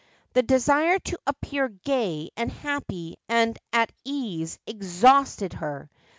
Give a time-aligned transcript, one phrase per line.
[0.33, 5.91] The desire to appear gay and happy and at ease exhausted her.